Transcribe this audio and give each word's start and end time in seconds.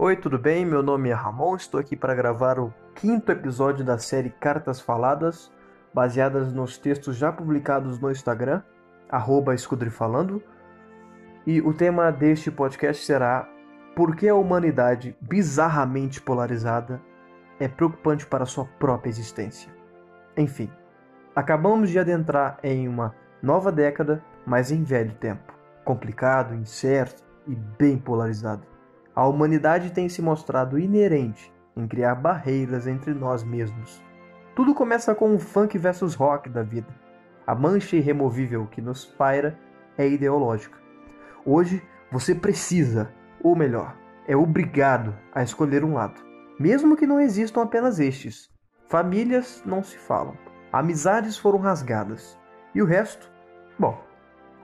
Oi, 0.00 0.14
tudo 0.14 0.38
bem? 0.38 0.64
Meu 0.64 0.80
nome 0.80 1.08
é 1.08 1.12
Ramon, 1.12 1.56
estou 1.56 1.80
aqui 1.80 1.96
para 1.96 2.14
gravar 2.14 2.60
o 2.60 2.72
quinto 2.94 3.32
episódio 3.32 3.84
da 3.84 3.98
série 3.98 4.30
Cartas 4.30 4.80
Faladas, 4.80 5.50
baseadas 5.92 6.52
nos 6.52 6.78
textos 6.78 7.16
já 7.16 7.32
publicados 7.32 7.98
no 7.98 8.08
Instagram, 8.08 8.62
Escudrifalando. 9.52 10.40
E 11.44 11.60
o 11.60 11.74
tema 11.74 12.12
deste 12.12 12.48
podcast 12.48 13.04
será 13.04 13.48
Por 13.96 14.14
que 14.14 14.28
a 14.28 14.36
humanidade 14.36 15.16
bizarramente 15.20 16.22
polarizada 16.22 17.02
é 17.58 17.66
preocupante 17.66 18.24
para 18.24 18.46
sua 18.46 18.66
própria 18.78 19.10
existência? 19.10 19.68
Enfim, 20.36 20.70
acabamos 21.34 21.90
de 21.90 21.98
adentrar 21.98 22.60
em 22.62 22.86
uma 22.86 23.16
nova 23.42 23.72
década, 23.72 24.24
mas 24.46 24.70
em 24.70 24.84
velho 24.84 25.14
tempo, 25.14 25.52
complicado, 25.84 26.54
incerto 26.54 27.24
e 27.48 27.56
bem 27.56 27.98
polarizado. 27.98 28.77
A 29.18 29.26
humanidade 29.26 29.90
tem 29.90 30.08
se 30.08 30.22
mostrado 30.22 30.78
inerente 30.78 31.52
em 31.76 31.88
criar 31.88 32.14
barreiras 32.14 32.86
entre 32.86 33.12
nós 33.12 33.42
mesmos. 33.42 34.00
Tudo 34.54 34.72
começa 34.72 35.12
com 35.12 35.34
o 35.34 35.40
funk 35.40 35.76
versus 35.76 36.14
rock 36.14 36.48
da 36.48 36.62
vida. 36.62 36.86
A 37.44 37.52
mancha 37.52 37.96
irremovível 37.96 38.68
que 38.68 38.80
nos 38.80 39.04
paira 39.04 39.58
é 39.96 40.08
ideológica. 40.08 40.78
Hoje 41.44 41.82
você 42.12 42.32
precisa, 42.32 43.12
ou 43.42 43.56
melhor, 43.56 43.96
é 44.24 44.36
obrigado 44.36 45.12
a 45.34 45.42
escolher 45.42 45.82
um 45.82 45.94
lado, 45.94 46.20
mesmo 46.56 46.96
que 46.96 47.04
não 47.04 47.18
existam 47.18 47.62
apenas 47.62 47.98
estes. 47.98 48.48
Famílias 48.86 49.64
não 49.66 49.82
se 49.82 49.98
falam, 49.98 50.38
amizades 50.72 51.36
foram 51.36 51.58
rasgadas 51.58 52.38
e 52.72 52.80
o 52.80 52.86
resto, 52.86 53.28
bom, 53.76 54.00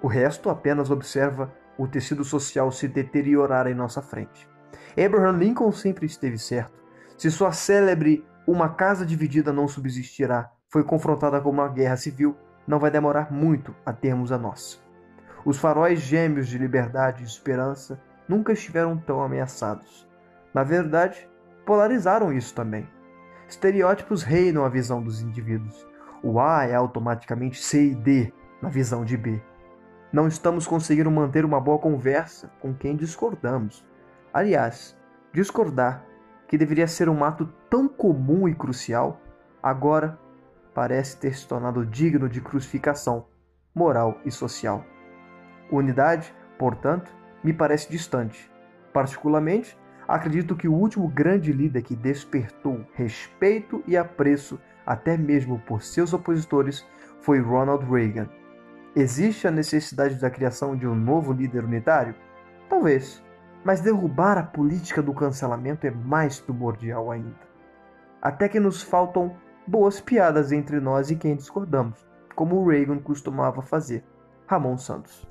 o 0.00 0.06
resto 0.06 0.48
apenas 0.48 0.92
observa 0.92 1.52
o 1.78 1.86
tecido 1.86 2.24
social 2.24 2.70
se 2.70 2.88
deteriorar 2.88 3.66
em 3.66 3.74
nossa 3.74 4.00
frente. 4.00 4.48
Abraham 4.92 5.38
Lincoln 5.38 5.72
sempre 5.72 6.06
esteve 6.06 6.38
certo. 6.38 6.82
Se 7.16 7.30
sua 7.30 7.52
célebre 7.52 8.24
Uma 8.46 8.68
Casa 8.68 9.04
Dividida 9.04 9.52
não 9.52 9.66
subsistirá 9.66 10.50
foi 10.68 10.82
confrontada 10.82 11.40
com 11.40 11.50
uma 11.50 11.68
guerra 11.68 11.96
civil, 11.96 12.36
não 12.66 12.78
vai 12.78 12.90
demorar 12.90 13.32
muito 13.32 13.74
a 13.84 13.92
termos 13.92 14.32
a 14.32 14.38
nossa. 14.38 14.78
Os 15.44 15.58
faróis 15.58 16.00
gêmeos 16.00 16.48
de 16.48 16.58
liberdade 16.58 17.22
e 17.22 17.26
esperança 17.26 18.00
nunca 18.28 18.52
estiveram 18.52 18.96
tão 18.96 19.22
ameaçados. 19.22 20.08
Na 20.52 20.64
verdade, 20.64 21.28
polarizaram 21.66 22.32
isso 22.32 22.54
também. 22.54 22.88
Estereótipos 23.48 24.22
reinam 24.22 24.64
a 24.64 24.68
visão 24.68 25.02
dos 25.02 25.20
indivíduos. 25.20 25.86
O 26.22 26.40
A 26.40 26.64
é 26.64 26.74
automaticamente 26.74 27.62
C 27.62 27.90
e 27.90 27.94
D 27.94 28.32
na 28.62 28.68
visão 28.68 29.04
de 29.04 29.16
B. 29.16 29.42
Não 30.14 30.28
estamos 30.28 30.64
conseguindo 30.64 31.10
manter 31.10 31.44
uma 31.44 31.60
boa 31.60 31.76
conversa 31.76 32.48
com 32.60 32.72
quem 32.72 32.94
discordamos. 32.94 33.84
Aliás, 34.32 34.96
discordar, 35.32 36.06
que 36.46 36.56
deveria 36.56 36.86
ser 36.86 37.08
um 37.08 37.24
ato 37.24 37.52
tão 37.68 37.88
comum 37.88 38.48
e 38.48 38.54
crucial, 38.54 39.20
agora 39.60 40.16
parece 40.72 41.16
ter 41.16 41.34
se 41.34 41.48
tornado 41.48 41.84
digno 41.84 42.28
de 42.28 42.40
crucificação 42.40 43.26
moral 43.74 44.20
e 44.24 44.30
social. 44.30 44.84
Unidade, 45.68 46.32
portanto, 46.60 47.10
me 47.42 47.52
parece 47.52 47.90
distante. 47.90 48.48
Particularmente, 48.92 49.76
acredito 50.06 50.54
que 50.54 50.68
o 50.68 50.74
último 50.74 51.08
grande 51.08 51.50
líder 51.50 51.82
que 51.82 51.96
despertou 51.96 52.86
respeito 52.94 53.82
e 53.84 53.96
apreço 53.96 54.60
até 54.86 55.16
mesmo 55.16 55.58
por 55.66 55.82
seus 55.82 56.12
opositores 56.12 56.86
foi 57.18 57.40
Ronald 57.40 57.84
Reagan. 57.90 58.28
Existe 58.96 59.48
a 59.48 59.50
necessidade 59.50 60.20
da 60.20 60.30
criação 60.30 60.76
de 60.76 60.86
um 60.86 60.94
novo 60.94 61.32
líder 61.32 61.64
unitário? 61.64 62.14
Talvez, 62.68 63.20
mas 63.64 63.80
derrubar 63.80 64.38
a 64.38 64.42
política 64.44 65.02
do 65.02 65.12
cancelamento 65.12 65.84
é 65.84 65.90
mais 65.90 66.38
primordial 66.38 67.10
ainda. 67.10 67.40
Até 68.22 68.48
que 68.48 68.60
nos 68.60 68.82
faltam 68.82 69.36
boas 69.66 70.00
piadas 70.00 70.52
entre 70.52 70.78
nós 70.78 71.10
e 71.10 71.16
quem 71.16 71.34
discordamos, 71.34 72.06
como 72.36 72.54
o 72.54 72.68
Reagan 72.68 72.98
costumava 72.98 73.62
fazer. 73.62 74.04
Ramon 74.46 74.78
Santos. 74.78 75.26